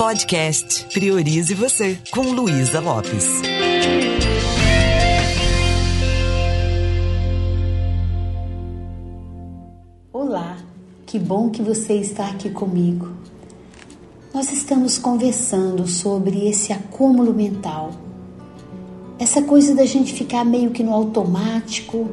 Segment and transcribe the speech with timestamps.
[0.00, 3.42] Podcast Priorize Você, com Luísa Lopes.
[10.10, 10.56] Olá,
[11.04, 13.10] que bom que você está aqui comigo.
[14.32, 17.90] Nós estamos conversando sobre esse acúmulo mental,
[19.18, 22.08] essa coisa da gente ficar meio que no automático,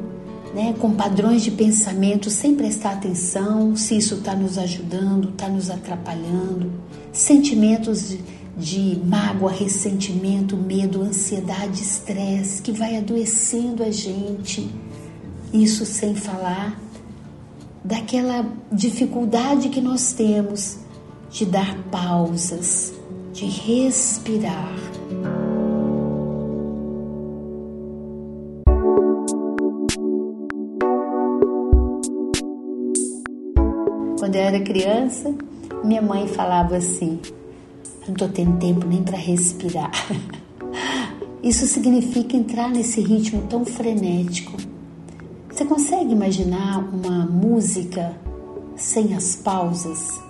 [0.54, 5.70] né, com padrões de pensamento sem prestar atenção se isso está nos ajudando, está nos
[5.70, 6.72] atrapalhando,
[7.12, 8.20] sentimentos de,
[8.56, 14.68] de mágoa, ressentimento, medo, ansiedade, estresse que vai adoecendo a gente.
[15.52, 16.78] Isso sem falar
[17.84, 20.78] daquela dificuldade que nós temos
[21.30, 22.92] de dar pausas,
[23.32, 24.87] de respirar.
[34.18, 35.32] Quando eu era criança,
[35.84, 37.20] minha mãe falava assim:
[38.04, 39.92] não estou tendo tempo nem para respirar.
[41.40, 44.56] Isso significa entrar nesse ritmo tão frenético.
[45.48, 48.16] Você consegue imaginar uma música
[48.74, 50.20] sem as pausas?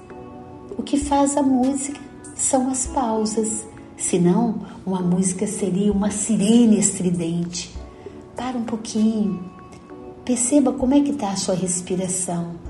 [0.76, 1.98] O que faz a música
[2.36, 3.66] são as pausas.
[3.96, 7.74] Senão, uma música seria uma sirene estridente.
[8.36, 9.50] Para um pouquinho.
[10.26, 12.67] Perceba como é que está a sua respiração.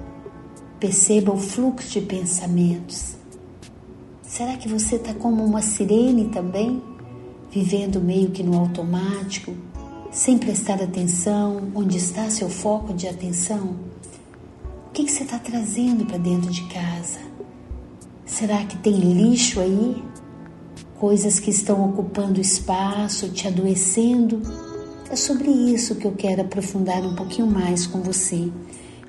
[0.81, 3.17] Perceba o fluxo de pensamentos.
[4.23, 6.81] Será que você está como uma sirene também?
[7.51, 9.53] Vivendo meio que no automático,
[10.13, 13.75] sem prestar atenção onde está seu foco de atenção?
[14.87, 17.19] O que, que você está trazendo para dentro de casa?
[18.25, 20.01] Será que tem lixo aí?
[21.01, 24.41] Coisas que estão ocupando espaço, te adoecendo?
[25.11, 28.49] É sobre isso que eu quero aprofundar um pouquinho mais com você,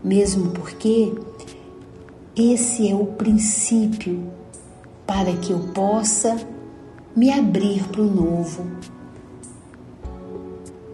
[0.03, 1.13] mesmo porque
[2.39, 4.31] esse é o princípio
[5.05, 6.37] para que eu possa
[7.13, 8.65] me abrir para o novo,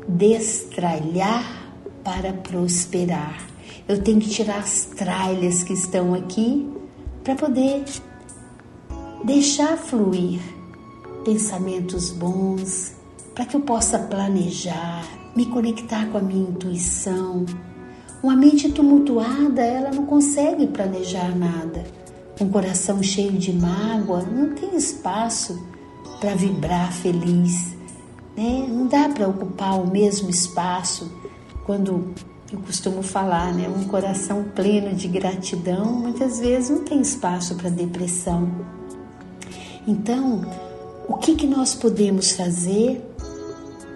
[0.08, 1.72] destralhar
[2.04, 3.48] para prosperar.
[3.88, 6.68] Eu tenho que tirar as tralhas que estão aqui
[7.24, 7.84] para poder
[9.24, 10.42] deixar fluir
[11.24, 12.96] pensamentos bons,
[13.36, 15.06] para que eu possa planejar,
[15.36, 17.46] me conectar com a minha intuição.
[18.24, 21.84] Uma mente tumultuada, ela não consegue planejar nada.
[22.40, 25.64] Um coração cheio de mágoa não tem espaço
[26.20, 27.76] para vibrar feliz.
[28.36, 28.66] Né?
[28.68, 31.12] Não dá para ocupar o mesmo espaço
[31.66, 32.14] quando
[32.52, 33.68] eu costumo falar, né?
[33.68, 38.50] Um coração pleno de gratidão muitas vezes não tem espaço para depressão.
[39.88, 40.42] Então,
[41.08, 43.02] o que, que nós podemos fazer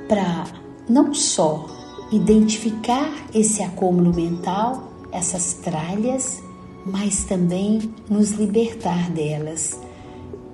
[0.08, 0.46] para
[0.90, 1.68] não só
[2.12, 6.42] identificar esse acúmulo mental, essas tralhas,
[6.86, 9.80] mas também nos libertar delas,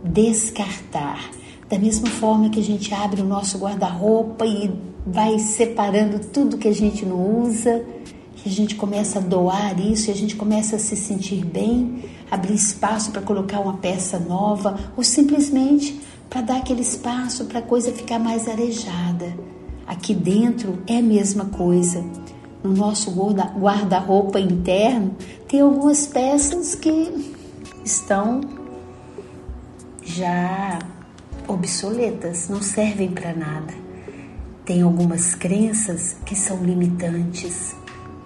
[0.03, 1.31] descartar.
[1.69, 4.71] Da mesma forma que a gente abre o nosso guarda-roupa e
[5.05, 7.83] vai separando tudo que a gente não usa,
[8.35, 12.03] que a gente começa a doar isso e a gente começa a se sentir bem,
[12.29, 15.99] abrir espaço para colocar uma peça nova ou simplesmente
[16.29, 19.54] para dar aquele espaço para a coisa ficar mais arejada.
[19.87, 22.03] Aqui dentro é a mesma coisa.
[22.63, 25.15] No nosso guarda-roupa interno
[25.47, 27.33] tem algumas peças que
[27.83, 28.41] estão
[30.01, 30.79] já
[31.47, 33.73] obsoletas, não servem para nada.
[34.65, 37.75] Tem algumas crenças que são limitantes,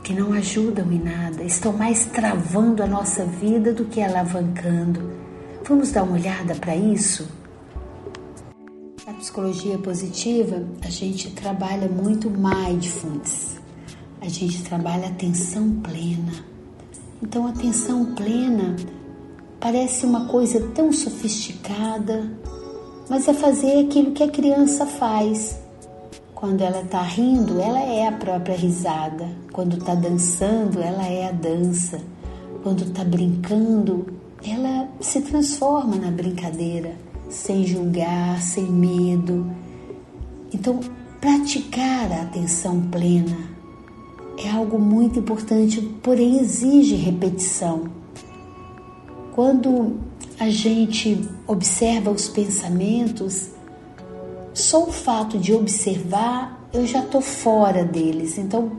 [0.04, 5.12] que não ajudam em nada, estão mais travando a nossa vida do que alavancando.
[5.66, 7.39] Vamos dar uma olhada para isso?
[9.10, 13.60] Na psicologia positiva, a gente trabalha muito mindfulness.
[14.22, 16.46] A gente trabalha atenção plena.
[17.20, 18.76] Então, atenção plena
[19.60, 22.32] parece uma coisa tão sofisticada,
[23.10, 25.60] mas é fazer aquilo que a criança faz.
[26.36, 29.28] Quando ela está rindo, ela é a própria risada.
[29.52, 32.00] Quando está dançando, ela é a dança.
[32.62, 34.06] Quando está brincando,
[34.48, 39.50] ela se transforma na brincadeira, sem julgar, sem medo.
[40.54, 40.80] Então,
[41.22, 43.38] praticar a atenção plena
[44.38, 47.84] é algo muito importante, porém exige repetição.
[49.34, 49.98] Quando
[50.40, 53.50] a gente observa os pensamentos,
[54.54, 58.38] só o fato de observar eu já estou fora deles.
[58.38, 58.72] Então,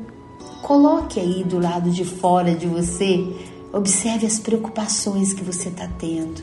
[0.63, 3.27] coloque aí do lado de fora de você,
[3.73, 6.43] observe as preocupações que você está tendo.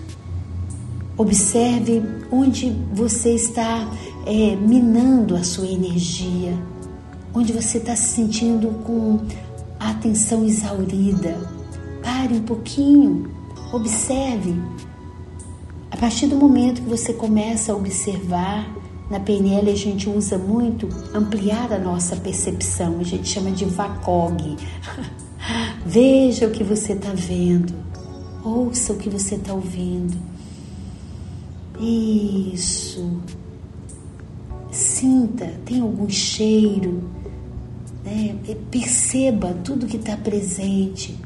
[1.18, 3.90] Observe onde você está
[4.26, 6.54] é, minando a sua energia,
[7.34, 9.20] onde você está se sentindo com
[9.80, 11.36] a atenção exaurida.
[12.04, 13.30] Pare um pouquinho,
[13.74, 14.56] observe
[15.90, 18.72] A partir do momento que você começa a observar,
[19.10, 24.58] na PNL a gente usa muito ampliar a nossa percepção, a gente chama de VACOG.
[25.84, 27.74] Veja o que você está vendo,
[28.44, 30.16] ouça o que você está ouvindo.
[31.80, 33.22] Isso.
[34.72, 37.04] Sinta, tem algum cheiro,
[38.04, 38.36] né?
[38.70, 41.18] perceba tudo que está presente.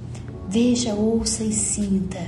[0.49, 2.19] Veja, ouça e sinta.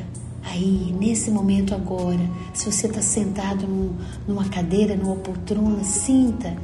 [0.43, 3.95] Aí, nesse momento agora, se você está sentado num,
[4.27, 6.55] numa cadeira, numa poltrona, sinta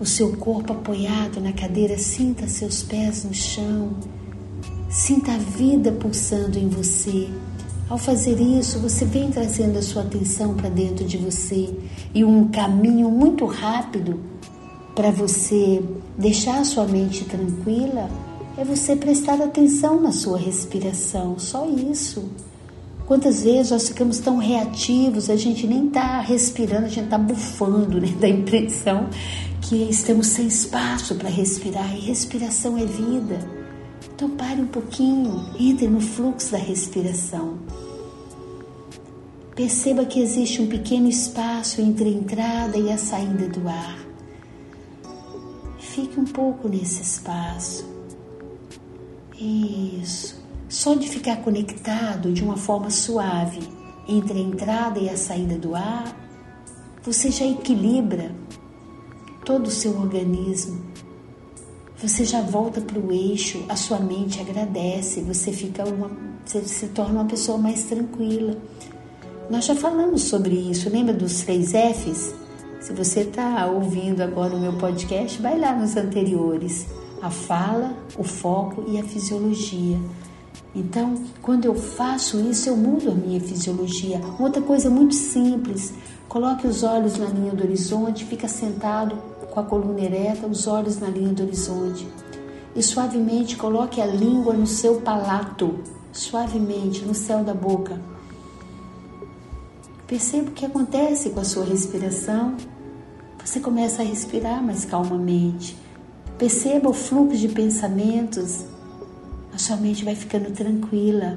[0.00, 3.90] o seu corpo apoiado na cadeira, sinta seus pés no chão,
[4.88, 7.28] sinta a vida pulsando em você.
[7.88, 11.74] Ao fazer isso, você vem trazendo a sua atenção para dentro de você
[12.14, 14.20] e um caminho muito rápido
[14.94, 15.82] para você
[16.18, 18.10] deixar a sua mente tranquila
[18.58, 22.28] é você prestar atenção na sua respiração, só isso.
[23.06, 27.98] Quantas vezes nós ficamos tão reativos, a gente nem está respirando, a gente está bufando,
[28.00, 28.08] né?
[28.20, 29.08] Da impressão
[29.62, 33.57] que estamos sem espaço para respirar e respiração é vida.
[34.18, 37.56] Então pare um pouquinho, entre no fluxo da respiração.
[39.54, 43.96] Perceba que existe um pequeno espaço entre a entrada e a saída do ar.
[45.78, 47.88] Fique um pouco nesse espaço.
[49.38, 50.42] Isso.
[50.68, 53.60] Só de ficar conectado de uma forma suave
[54.08, 56.12] entre a entrada e a saída do ar,
[57.04, 58.34] você já equilibra
[59.44, 60.87] todo o seu organismo.
[62.00, 66.08] Você já volta para o eixo, a sua mente agradece, você fica uma,
[66.44, 68.56] você se torna uma pessoa mais tranquila.
[69.50, 72.32] Nós já falamos sobre isso, lembra dos três Fs?
[72.80, 76.86] Se você está ouvindo agora o meu podcast, vai lá nos anteriores
[77.20, 79.98] a fala, o foco e a fisiologia.
[80.76, 84.20] Então, quando eu faço isso, eu mudo a minha fisiologia.
[84.38, 85.92] Outra coisa muito simples:
[86.28, 89.18] coloque os olhos na linha do horizonte, fica sentado
[89.50, 92.06] com a coluna ereta, os olhos na linha do horizonte.
[92.74, 95.80] E suavemente coloque a língua no seu palato,
[96.12, 98.00] suavemente no céu da boca.
[100.06, 102.56] Perceba o que acontece com a sua respiração.
[103.44, 105.76] Você começa a respirar mais calmamente.
[106.38, 108.64] Perceba o fluxo de pensamentos,
[109.52, 111.36] a sua mente vai ficando tranquila.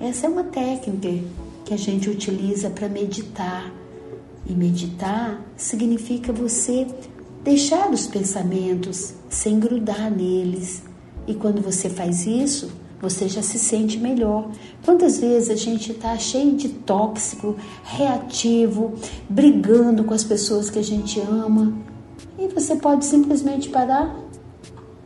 [0.00, 1.24] Essa é uma técnica
[1.64, 3.72] que a gente utiliza para meditar.
[4.44, 6.88] E meditar significa você
[7.42, 10.82] deixar os pensamentos sem grudar neles.
[11.26, 14.48] E quando você faz isso, você já se sente melhor.
[14.84, 18.94] Quantas vezes a gente está cheio de tóxico, reativo,
[19.28, 21.72] brigando com as pessoas que a gente ama,
[22.38, 24.16] e você pode simplesmente parar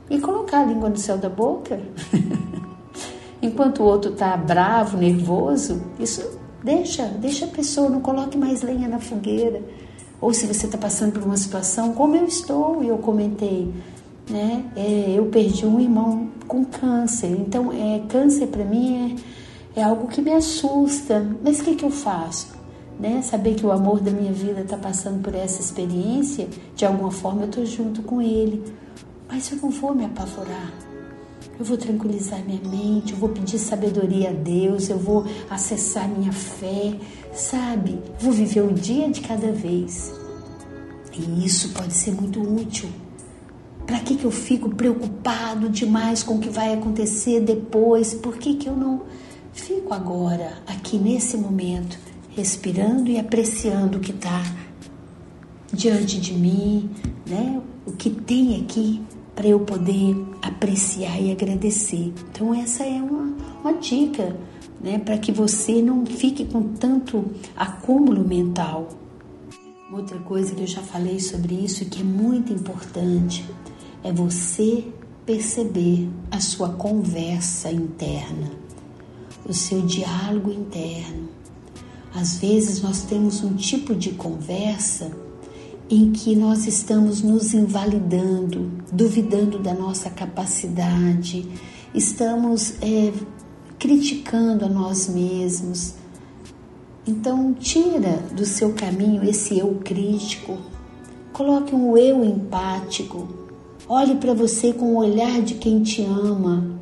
[0.09, 1.81] e colocar a língua no céu da boca.
[3.43, 8.89] Enquanto o outro está bravo, nervoso, isso deixa, deixa a pessoa, não coloque mais lenha
[8.89, 9.62] na fogueira.
[10.21, 13.73] Ou se você está passando por uma situação, como eu estou, e eu comentei,
[14.31, 14.65] né?
[14.75, 17.31] É, eu perdi um irmão com câncer.
[17.31, 19.17] Então, é, câncer para mim
[19.77, 21.25] é, é algo que me assusta.
[21.43, 22.49] Mas o que, que eu faço?
[22.99, 23.21] Né?
[23.23, 27.43] Saber que o amor da minha vida está passando por essa experiência, de alguma forma
[27.43, 28.65] eu estou junto com ele.
[29.29, 30.86] Mas eu não vou me apavorar.
[31.58, 36.32] Eu vou tranquilizar minha mente, eu vou pedir sabedoria a Deus, eu vou acessar minha
[36.32, 36.94] fé,
[37.32, 37.99] sabe?
[38.20, 40.13] Vou viver o dia de cada vez.
[41.19, 42.91] E isso pode ser muito útil.
[43.86, 48.13] Para que, que eu fico preocupado demais com o que vai acontecer depois?
[48.13, 49.03] Por que, que eu não
[49.53, 51.98] fico agora, aqui nesse momento,
[52.31, 54.43] respirando e apreciando o que está
[55.72, 56.91] diante de mim,
[57.27, 57.63] né?
[57.86, 59.01] O que tem aqui
[59.34, 62.12] para eu poder apreciar e agradecer.
[62.31, 64.36] Então essa é uma, uma dica,
[64.81, 67.24] né, para que você não fique com tanto
[67.56, 68.88] acúmulo mental.
[69.93, 73.44] Outra coisa que eu já falei sobre isso e que é muito importante
[74.03, 74.84] é você
[75.24, 78.50] perceber a sua conversa interna,
[79.44, 81.29] o seu diálogo interno.
[82.15, 85.10] Às vezes nós temos um tipo de conversa
[85.88, 91.48] em que nós estamos nos invalidando, duvidando da nossa capacidade,
[91.94, 93.12] estamos é,
[93.78, 95.94] criticando a nós mesmos.
[97.06, 100.58] Então, tira do seu caminho esse eu crítico,
[101.32, 103.28] coloque um eu empático,
[103.88, 106.81] olhe para você com o olhar de quem te ama,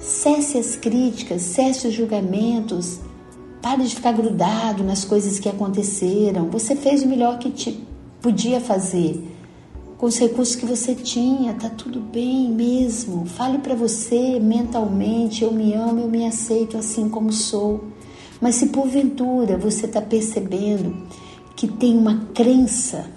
[0.00, 2.98] cesse as críticas, cesse os julgamentos,
[3.62, 6.50] pare de ficar grudado nas coisas que aconteceram.
[6.50, 7.93] Você fez o melhor que te
[8.24, 9.22] podia fazer
[9.98, 13.26] com os recursos que você tinha, tá tudo bem mesmo.
[13.26, 17.84] Fale para você mentalmente: eu me amo, eu me aceito assim como sou.
[18.40, 21.06] Mas se porventura você está percebendo
[21.54, 23.10] que tem uma crença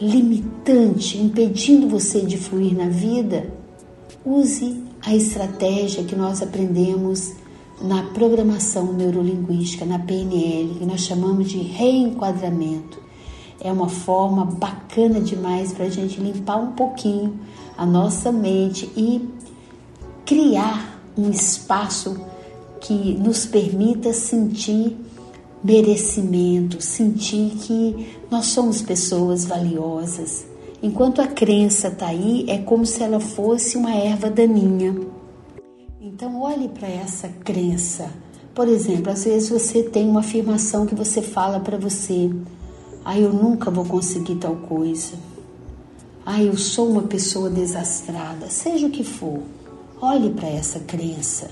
[0.00, 3.52] limitante impedindo você de fluir na vida,
[4.24, 7.32] use a estratégia que nós aprendemos
[7.80, 13.01] na programação neurolinguística, na PNL, que nós chamamos de reenquadramento.
[13.62, 17.38] É uma forma bacana demais para a gente limpar um pouquinho
[17.76, 19.28] a nossa mente e
[20.24, 22.20] criar um espaço
[22.80, 24.96] que nos permita sentir
[25.62, 30.44] merecimento, sentir que nós somos pessoas valiosas.
[30.82, 35.12] Enquanto a crença está aí, é como se ela fosse uma erva daninha
[36.22, 38.08] então, olhe para essa crença.
[38.54, 42.30] Por exemplo, às vezes você tem uma afirmação que você fala para você:
[43.04, 45.14] Ah, eu nunca vou conseguir tal coisa.
[46.24, 48.48] Ah, eu sou uma pessoa desastrada.
[48.48, 49.42] Seja o que for,
[50.00, 51.50] olhe para essa crença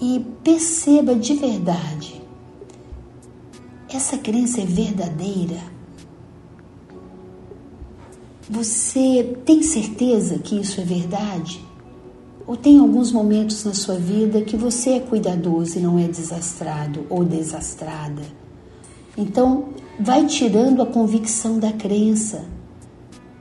[0.00, 2.22] e perceba de verdade:
[3.88, 5.60] essa crença é verdadeira?
[8.48, 11.64] Você tem certeza que isso é verdade?
[12.46, 17.04] Ou tem alguns momentos na sua vida que você é cuidadoso e não é desastrado
[17.10, 18.22] ou desastrada.
[19.16, 22.44] Então, vai tirando a convicção da crença.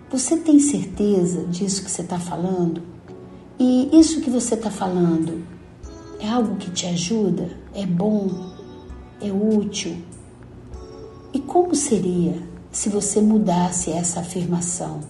[0.09, 2.81] Você tem certeza disso que você está falando?
[3.59, 5.43] E isso que você está falando
[6.19, 7.49] é algo que te ajuda?
[7.73, 8.53] É bom?
[9.21, 9.97] É útil?
[11.33, 12.41] E como seria
[12.71, 15.01] se você mudasse essa afirmação?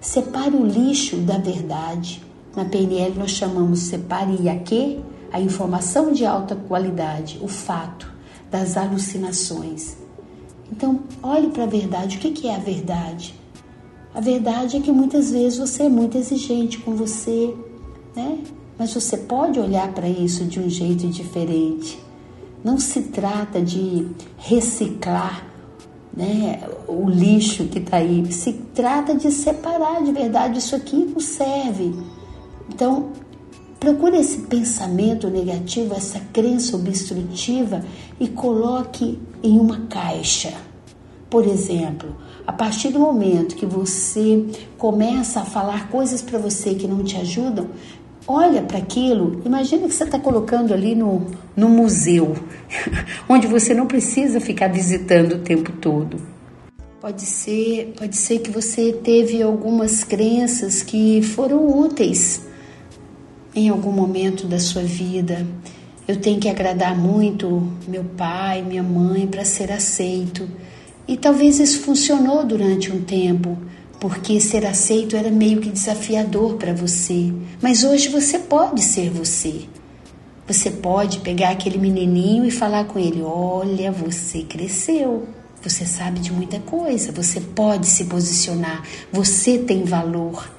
[0.00, 2.22] Separe o lixo da verdade
[2.54, 5.00] na PNL nós chamamos separe aqui
[5.32, 8.12] a informação de alta qualidade, o fato
[8.50, 9.96] das alucinações.
[10.70, 12.16] Então, olhe para a verdade.
[12.16, 13.34] O que é a verdade?
[14.14, 17.54] A verdade é que muitas vezes você é muito exigente com você,
[18.14, 18.38] né?
[18.78, 21.98] Mas você pode olhar para isso de um jeito diferente.
[22.64, 24.08] Não se trata de
[24.38, 25.46] reciclar
[26.16, 28.32] né, o lixo que está aí.
[28.32, 30.58] Se trata de separar de verdade.
[30.58, 31.94] Isso aqui não serve.
[32.68, 33.10] Então,
[33.78, 37.84] procure esse pensamento negativo, essa crença obstrutiva
[38.20, 40.52] e coloque em uma caixa.
[41.30, 42.14] Por exemplo,
[42.46, 44.44] a partir do momento que você
[44.76, 47.68] começa a falar coisas para você que não te ajudam,
[48.26, 52.36] olha para aquilo, imagina que você está colocando ali no, no museu,
[53.28, 56.20] onde você não precisa ficar visitando o tempo todo.
[57.00, 62.42] Pode ser, pode ser que você teve algumas crenças que foram úteis
[63.54, 65.46] em algum momento da sua vida.
[66.10, 70.50] Eu tenho que agradar muito meu pai, minha mãe para ser aceito.
[71.06, 73.56] E talvez isso funcionou durante um tempo,
[74.00, 77.32] porque ser aceito era meio que desafiador para você.
[77.62, 79.60] Mas hoje você pode ser você.
[80.48, 85.28] Você pode pegar aquele menininho e falar com ele: Olha, você cresceu.
[85.62, 90.50] Você sabe de muita coisa, você pode se posicionar, você tem valor.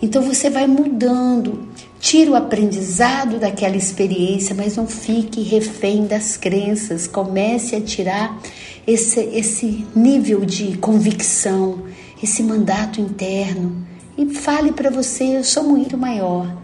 [0.00, 1.66] Então você vai mudando,
[2.04, 7.06] tira o aprendizado daquela experiência, mas não fique refém das crenças.
[7.06, 8.38] Comece a tirar
[8.86, 11.84] esse, esse nível de convicção,
[12.22, 13.86] esse mandato interno
[14.18, 16.54] e fale para você: eu sou muito maior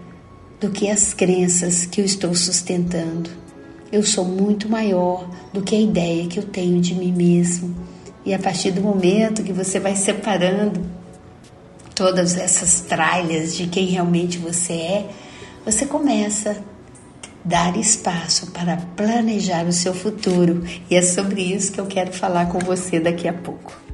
[0.60, 3.30] do que as crenças que eu estou sustentando.
[3.90, 7.74] Eu sou muito maior do que a ideia que eu tenho de mim mesmo.
[8.26, 10.82] E a partir do momento que você vai separando
[11.94, 15.10] todas essas tralhas de quem realmente você é,
[15.64, 16.54] você começa a
[17.44, 20.64] dar espaço para planejar o seu futuro.
[20.90, 23.89] E é sobre isso que eu quero falar com você daqui a pouco.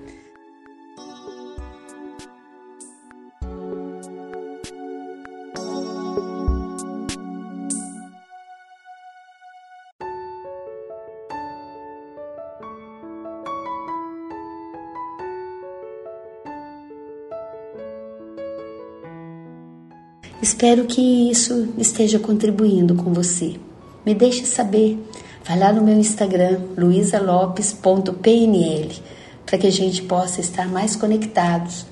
[20.46, 23.56] Espero que isso esteja contribuindo com você.
[24.04, 24.96] Me deixe saber.
[25.44, 28.94] Vai lá no meu Instagram, luisalopes.pnl,
[29.44, 31.84] para que a gente possa estar mais conectados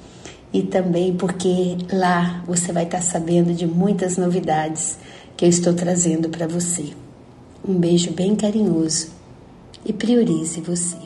[0.52, 4.98] e também porque lá você vai estar sabendo de muitas novidades
[5.36, 6.92] que eu estou trazendo para você.
[7.68, 9.08] Um beijo bem carinhoso
[9.84, 11.03] e priorize você.